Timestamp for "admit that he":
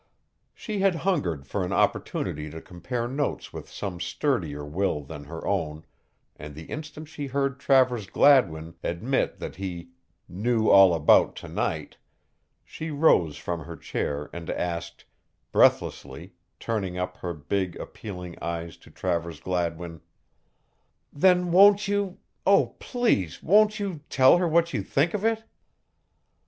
8.83-9.89